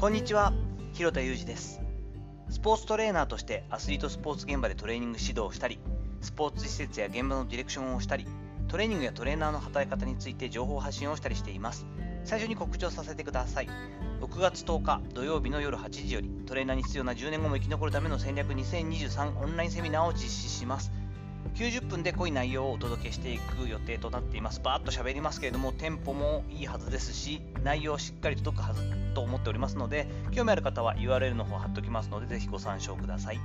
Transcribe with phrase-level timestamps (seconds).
[0.00, 0.54] こんにちは
[0.94, 1.78] 広田裕二です。
[2.48, 5.78] スポーツトレーナーとしてアスリートスポーツ現場でトレーニング指導をしたり
[6.22, 8.26] スポーツ施設や現場のディレクションをしたり
[8.68, 11.86] トレーニングやトレーナーの働き方について情報発信をしたりしています。
[12.24, 13.68] 最初に告知をさせてください。
[14.22, 20.90] 6月10日土曜日の夜8時よりトレーナーに必要な10年後も生き残るための戦略2023オンラインセミナーを実施します。
[21.54, 24.60] 90分で濃い内容をお届けしていく予定となっています。
[24.60, 28.82] バーッと喋りますけれども、テンポもいいはずですし、内容しっかり届くはず
[29.14, 33.40] と思っておりますので、興味ある方は URL の方貼っておきますので、ぜひご参照ください。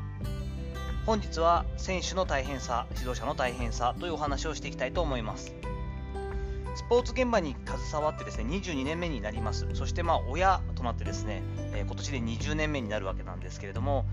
[1.05, 5.53] 本日は選手の大変さ、指導者の大変さというお話をしていきたいと思います。
[6.75, 9.67] スポーツ現場に携わってですね22年目になります。
[9.73, 11.41] そしてまあ親となってですね、
[11.73, 14.05] え今年で20年目になるわけなんですけれども、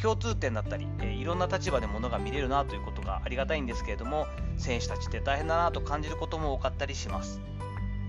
[0.00, 4.26] 共通点だったり、えいろんな立場でものが見れるなということがありがたいんですけれども
[4.58, 7.40] 選手たちって大変だなと感じることも多かったりします。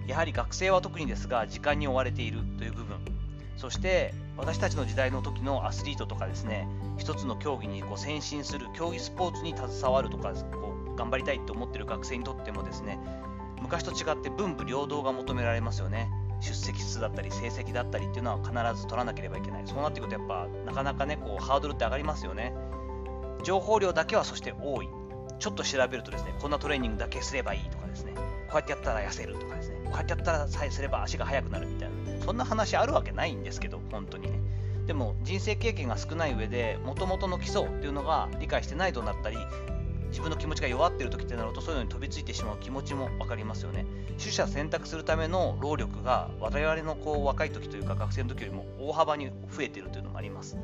[0.08, 2.98] やはり学生は特にですが時間に追われているという部分。
[3.58, 13.00] そして私たちの時代の時のアスリートとかですね一つの競技にこう先進する競技スポーツに携わるとかこう頑張りたいと思ってる学生にとってもですね
[13.62, 16.12] 昔と違って文武両道が求められますよね。
[16.46, 19.64] 出席数だったり成績だったりっていうのは必ず取らなければいけない。
[19.66, 22.54] そうなってくるとやっぱなかなかねこうハードルって上がりますよね。
[23.44, 24.90] 情報量だけはそして多い。
[25.40, 28.14] ちょっと調べるとですねこんなトレーニングだけすればいいとかですね。
[28.16, 28.22] こ
[28.54, 29.82] うやってやったら痩せるとかですね。
[29.86, 31.96] こうやってやったらさえすれば足が速くなるみたいな。
[32.24, 34.40] そんな話あるわけないんですけど本当にね。
[34.86, 39.38] でも人生経験が少ない上でもともとの基礎っていうのが理解してないとなったり
[40.16, 43.86] 自分の気持ちが弱っている時ってなるとそういうのに飛びついてしまう気持ちも分かりますよね。
[44.18, 50.58] 取捨選択するための労力が我々のこう若い時というか学生の時よりも大幅に増えているというのもあります。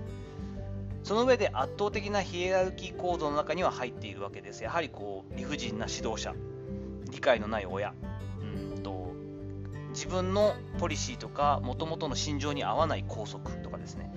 [1.03, 4.63] その上で圧倒的なヒエラルキー構造の中には入っているわけです。
[4.63, 6.33] やはりこう理不尽な指導者。
[7.11, 7.93] 理解のない親。
[8.39, 9.11] うんと
[9.89, 14.13] 自分のポリシーとかもともとの心情に合わない校則とかですね。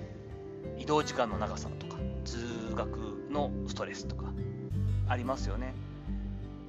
[0.78, 2.38] 移動時間の長さとか通
[2.76, 4.32] 学のストレスとか。
[5.08, 5.74] ありますよね。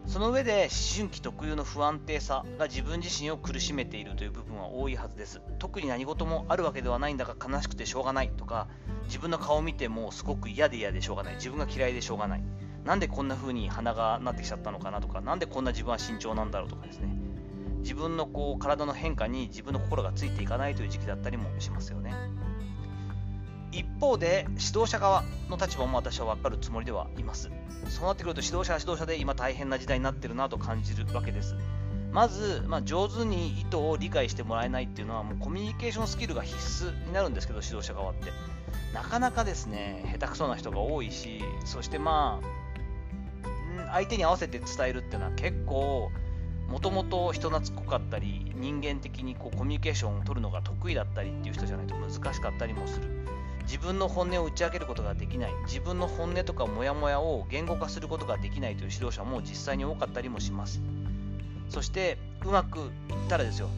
[0.08, 5.42] その上で思春期特有の不安定さが自分自身を苦しめているという部分は多いはずです。
[5.58, 8.68] 特に何事もあるわけではないんだが悲しくてしょうがないとか
[9.06, 12.44] 自分の顔を見てもすごく嫌で嫌でしょうがない自分が嫌いでしょうがない
[12.84, 17.10] なんでこんな風に鼻がなってきちゃったのかなとかなんでこんな自分は慎重なんだろうとかですね
[17.80, 22.16] 自分のこう体の変化に自分の心がついていかないという時期だったりもしますよね。
[23.72, 27.52] 一方で指導者側の立場も私は分かるつもりではいます。
[27.90, 31.56] そうなってくると指導者は指導者で今大変な時代になってるなと感じるわけです。
[32.12, 38.32] まず、まあ、上手に意図を理解してもらえないっていうのはもうコミュニケーションスキルが必須になるんですけど指導者側って
[38.94, 42.40] なかなかですね下手くそな人が多いしそしてま
[43.84, 46.10] あ相手に合わせて伝えるっていうのは結構
[46.70, 53.08] もともと人懐っこかったり人間的にこうコミュニケーションを取るのが得意だったりっていう人じゃないと難しかったりもする
[53.66, 55.54] 自分の本音を打ち明けることができない。
[55.66, 60.82] 自分の本音とかモヤモヤを言語化することができないという指導者も実際に多かったりもします。
[61.70, 62.86] そしてうまくいっ
[63.28, 63.70] たらですよ。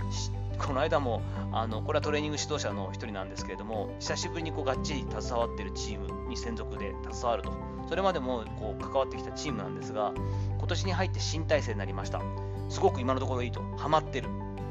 [0.59, 1.21] この間も
[1.51, 7.53] あのこれはトレーニング指導者の一人なんですけれども久しぶりにこうがっちり携わっているチームに専属で携わると。
[7.87, 10.13] それまでもこう関わってきたチームなんですが
[10.57, 12.21] 今年に入って新体制になりました。
[12.69, 13.61] すごく今のところいいと。
[13.77, 14.27] ハマってる。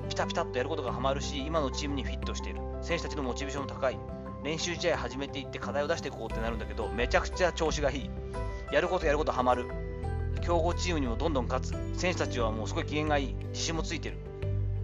[0.09, 2.61] ピタピタっとやることがハマるし今のチームにフィットしている。
[2.83, 3.99] 選手たちのモチベーションも高い。
[4.45, 8.11] 練習試合始めていって課題を出していこうってなるんだけどめちゃくちゃ調子がいい。
[8.73, 9.67] やることやることハマる。
[10.43, 11.99] 強豪チームにもどんどん勝つ。
[11.99, 13.35] 選手たちはもうすごい機嫌がいい。
[13.49, 14.17] 自信もついてる。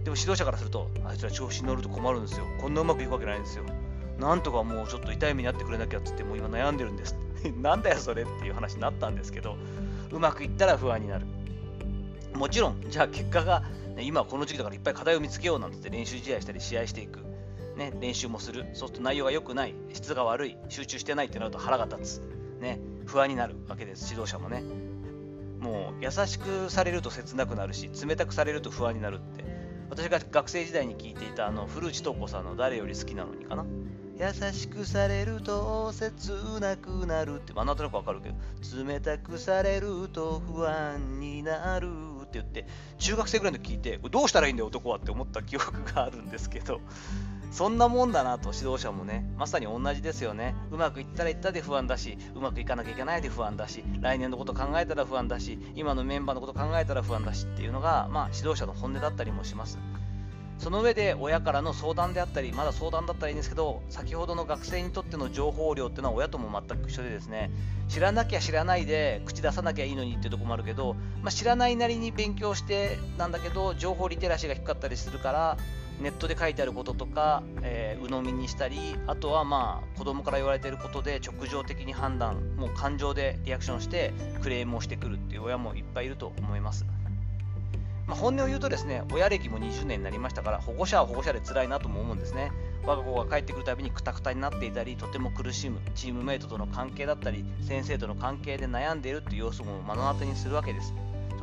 [0.03, 2.45] でも指導者からするとあいつら調子に乗ると困るんですよ。
[2.59, 3.63] こんなうまくいくわけないんですよ。
[4.19, 7.15] なんとかもうちょっと痛い目に遭ってくれなきゃっつってもう今悩んでるんです。
[7.61, 9.57] なんだよそれっていう話になったんですけど
[10.11, 11.25] うまくいったら不安になる。
[12.33, 13.63] もちろんじゃあ結果が、
[13.95, 17.19] ね、今この時期だからいっぱい課題を見つけようなんて練習試合したり試合していく。
[17.75, 24.63] ね、練習もする、そうすると内容が良くない、質が悪い、集中してないってなると腹が立つ、ね、不安になるわけです、指導者もね。
[25.59, 29.43] もう優しくされると切なくなるし、冷たくされると不安になるって、
[29.89, 33.65] 私が学生時代に聞いていたあの古内東子さんの誰より好きなのにかな。
[34.15, 38.35] 優しくされると切なくなるって、まあ、なんとなくわかるけど、
[38.85, 41.89] 冷たくされると不安になる
[42.21, 42.67] って言って、
[42.99, 46.81] 中学生ぐらいの聞いて、どうしたらいいんだよ男はって思った記憶があるんですけど、
[47.53, 50.55] そんなもんだなと指導者もね、まさに同じですよね。
[50.71, 59.77] うまくいったらいったで不安だし、うまくいかなきゃいけないで不安だし、来年のこと考えたら不安だし、今のメンバーのこと考えたら不安だしっていうのが、まあ、指導者の本音だったりもします。
[60.57, 67.51] その上で親からの相談であったり、まだ相談だったらいいんですけど、先ほどの学生にとっての情報量っていうのは親とも全く一緒でですね、
[67.87, 75.57] 知らなきゃ知らないで口出さなきゃいいのにっていうとこもあるけど、まあ、知らないなりに勉強してなんだけど、情報リテラシーが低かったりするから、
[76.01, 86.85] ネットで書いてあることとか、えー、鵜呑みにしたりあとはまあ子供から言われてることで直情的に判断もう感情でリアクションしてクレームをしてくるっていう親もいっぱいいると思います、
[88.07, 92.51] まあ、本音を言うとですね親歴も20年になりましたから保護者は保護者で辛いなとも思うんですね。
[92.85, 100.93] 我が子が帰ってくるたびにくたくたになっていたりとても苦しむチームメイトとの関係だったり先生との関係で悩んでいるっていう様子も目の当たりにするわけです。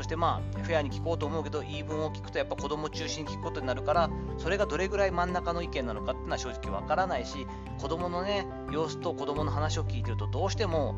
[0.00, 4.08] そしてまあフェアに聞こうと思うけど言い分を聞くとやっぱ子供中心に聞くことになるから
[4.38, 7.47] それがどれぐらい真ん中の意見なのかっていうのは正直わからないし
[7.79, 10.94] 子供のね様子と子供の話を聞いてるとどうしても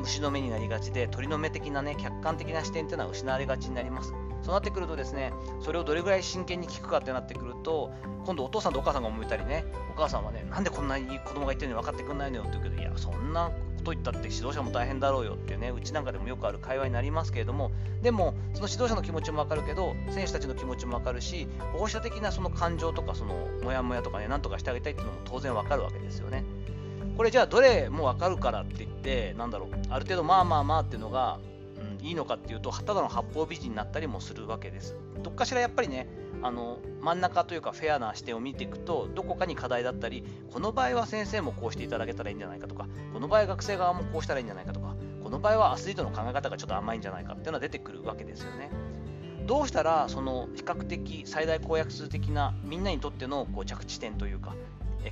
[0.00, 4.12] 虫の目になりがちで鳥の目的なね客観的な視点っていうのは失われがちになります。
[4.42, 7.92] そうなってくるとですねそれをどれぐらい真剣に聞くかってなってくると
[8.24, 9.64] 今度お父さんとお母さんが思いたりね
[9.94, 13.50] お母さんはねなんでこんなに子供が言ってるのに分かってくんないのよって言うけどいやそんな
[13.80, 17.70] と言ったって指導者も大変だろうよっていうねうちなんかでもよくある会話になりますけれども
[18.02, 26.44] でもその指導者の気持ちも分かるけど選手たちの気持ちも分かるし保護者的なその感情とかそのモヤモヤとかねなんとかしてあげたいっていうのも当然分かるわけですよね
[27.16, 31.38] これじゃあどれも分かるからって言ってなんだろうある程度まあまあまあっていうのが
[31.80, 34.94] うん、いいのかっていうとただの八方美人になったりもするわけです。
[35.22, 36.06] どっかしらやっぱりね
[36.42, 48.70] あの真ん中というかフェアな視点を見ていくとどこかに課題だったりこの場合は先生もこうしていただけたらいいんじゃないかとかこの場合学生側もこうしたらいいんじゃないかとかこの場合はアスリートの考え方がちょっと甘いんじゃないかっていうのは出てくるわけですよね。
[49.46, 54.54] どうしたらその比較的最大公約数的なみんなにとってのこう着地点というか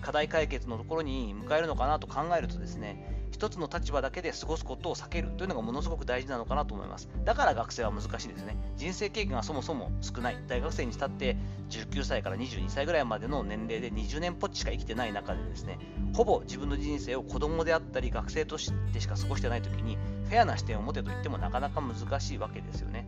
[0.00, 7.08] 課題解決のところに迎えるのかなと考えるとですね一つの立場だけで過ごすことを避けるというのがものすごく大事なのかなと思います。
[7.24, 8.56] だから学生は難しいですね。
[8.76, 10.38] 人生経験がそもそも少ない。
[10.46, 11.36] 大学生にしたって
[11.70, 15.78] 19歳から22歳ぐらいまでの年齢で20年ぽっちしか生きてない中でですね、
[16.14, 19.96] ほぼ自分の人生を子供であったり学生としてしか過ごしてない時に
[20.28, 23.06] フェアな視点を持てと言ってもなかなか難しいわけですよね。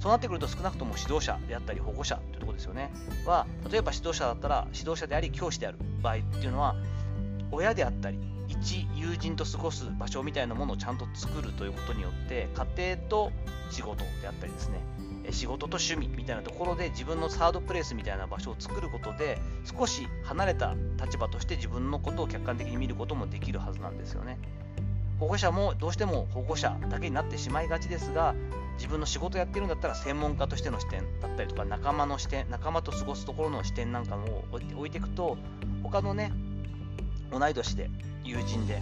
[0.00, 2.92] そうなってくると少なくとも指導者であったり保護者というところですよね。
[3.24, 6.76] は、例えば指導者だったら指導者であり教師である場合っていうのは
[7.50, 8.18] 親であったり
[8.60, 13.32] 一友人と過ごす場所みたいなものをちゃんと作るということによって家庭と
[13.70, 14.80] 仕事であったりですね
[15.30, 24.38] 仕事と趣味みたいなところで自分のサードプレイスみたいな場所を作ることで少し離れた立場として自分のことを客観的に見ることもできるはずなんですよね。
[25.18, 28.34] 保護者もどうしても保護者だけになってしまいがちですが
[28.76, 35.38] 自分の仕事やってるんだったら専門家としての視点だったりとか仲間の視点仲間と過ごすところの視点なんかも置いていくと
[35.82, 36.32] 他のね
[37.30, 37.90] 同い年で
[38.24, 38.80] 友人で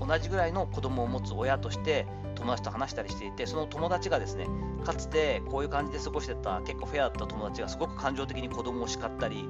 [0.00, 4.46] 同じぐらいの子供を持つ親として友達と話したりしていてその友達がですね
[4.84, 9.48] かつてこういう感じで過ごしてた結構フェアだった友達がすごく感情的に子供を叱ったり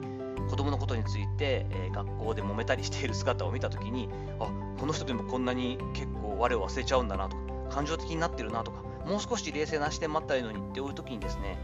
[0.49, 4.09] 子供のことについて、えー、学校で揉めたりしている姿を見た時に
[4.39, 11.59] あこの人でもこんなに結構我を忘れちゃうんだなとか感情的になってるなとかもう少し冷静な視点待ったらいいのにっていう時にですね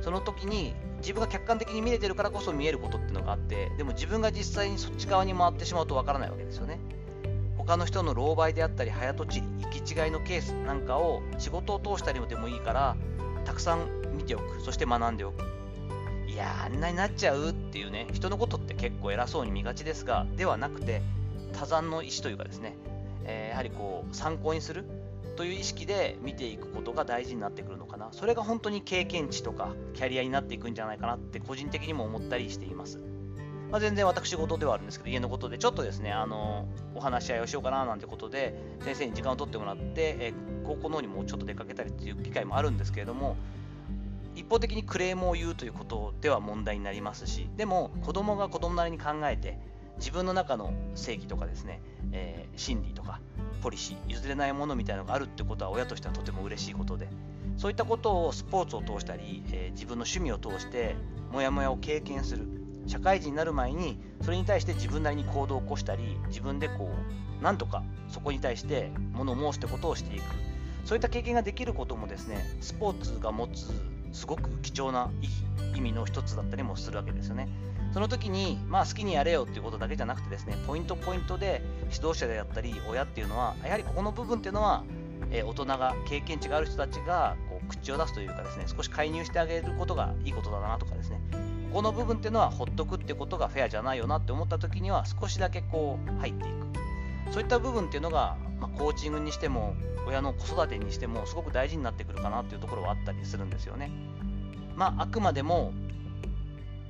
[0.00, 6.80] その時に自分が客観的に見れてるからこそ見えることっていうのがあってでも自分が実際にそっち側に回ってしまうとわからないわけですよね。
[7.58, 12.96] 他の人の狼狽であったり早とちり行き違いのケースなんかを仕事を通したりでもいいから
[13.44, 13.86] たくさん
[14.16, 14.62] 見ておく。
[14.62, 15.44] そして学んでおく。
[16.26, 18.06] いやあんなになっちゃうっていうね。
[18.12, 21.02] 人のことって結構偉そうに見がちですがではなくて
[21.52, 22.76] 多山の意思というかですね、
[23.24, 24.84] えー、やはりこう参考にする。
[25.36, 33.00] という意識で見ていくことが大事になってくるのかなそれが本当に経験値とかキャリアになっていくんじゃないかなって個人的にも思ったりしています。
[33.70, 43.36] まあ、全然私事ではあるんですけど、家のことでちょっとですね、あのお話し合いをしようかななんてことで、先生に時間を取ってもらって、え高校の方にもちょっと出かけたりっていう機会もあるんですけれども、
[44.36, 49.58] 一方的にクレームを言うということでは問題になりますし、でも子供が子供なりに考えて、
[49.98, 51.80] 自分の中の正義とかですね、
[52.12, 53.20] えー、心理とか
[53.64, 57.08] ポリシー譲れないものみたいなのがあるってことは親としてはとても嬉しいことで
[57.56, 60.96] そういったことをスポーツを通したり、えー、自分の趣味を通して
[61.32, 62.46] モヤモヤを経験する
[62.86, 66.90] 社会人になる前にそれに対して自分なりに行動を起こしたり自分でこ
[67.40, 70.24] うなんとかそこに対して物を申すってことをしていく
[70.84, 73.70] そういった経験ができることもですねスポーツが持つ
[74.12, 75.10] すごく貴重な
[75.74, 77.48] 意味の一つだったりもするわけですよね。
[77.94, 84.82] その時に、まあ、好きにやれよっていうことだけじゃなくてですね、ポイントポイントで指導者であったり、親っていうのは、やはりここの部分っていうのは、
[85.30, 91.20] えー、大人が、経験値がある人たちがこう口を出すというかですね、少し介入してあげることがいいことだなとかですね、
[91.70, 97.32] ここの部分っていうのはほっとくってことがフェアじゃないよなって思った時には、少しだけこう入っていく。
[97.32, 99.76] そういった部分っていうのが、まあ、コーチングにしても、
[100.08, 103.92] 親の子育てにしても、すごく大事になってくるかなっていうところはあったりするんですよね。
[104.74, 105.72] まあ、あくまでも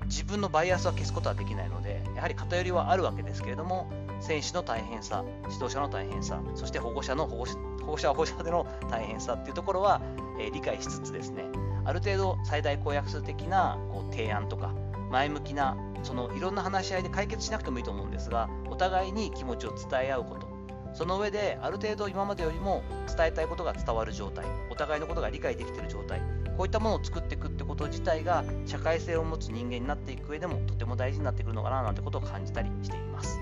[0.06, 7.46] 自分のバイアスは消すことはできないので、やはり偏りはあるわけですけれども、選手の大変さ、指導者の大変さ、そして保護者の保護
[7.84, 10.00] 保護者は保護者での大変さっていうところは、
[10.40, 11.44] えー、理解しつつですね、
[11.84, 14.74] ある程度最大公約数的なこう提案とか、
[15.10, 20.54] 前向きなそのいろんな話し合いで解決しなくてもいいと思うんですがお互いに気持ちを伝え合うこと。
[20.94, 26.22] その上である程度今までよりも伝えたいことが伝わる状態お互いのことが理解できている状態
[26.56, 33.40] こういったものを作っていくってこと自体が社会性を持つ人間になっていく上でもとても大事になってくるのかななんてことを感じたりしています。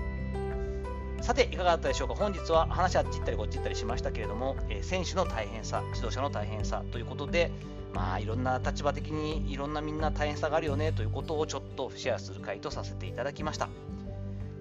[1.21, 2.15] さていかがだったでしょうか？
[2.15, 7.49] 本日は話あっち行ったりこっち行ったりしましたけれども、えー、選手の大変さ指導者の大変さということで
[7.93, 13.69] まあいろんな立場的にいろんなみんな大変さがあるよねということをちょっとシェアする回とさせていただきました。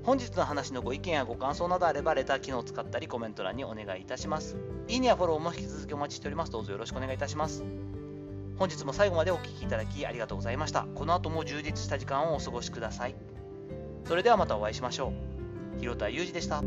[0.05, 4.57] 本日の話のご意見やご感想などあればレター機能を使ったりコメント欄にお願いいたします。
[4.89, 6.53] いいねやフォローも引き続きお待ちしております。
[6.53, 7.65] どうぞよろしくお願いいたします。
[8.63, 10.87] 本日も最後までお聴きいただきありがとうございました。
[10.95, 13.17] この後も充実した時間をお過ごしください。
[14.05, 15.13] それではまたお会いしましょ
[15.77, 15.81] う。
[15.81, 16.63] 広田裕二でした。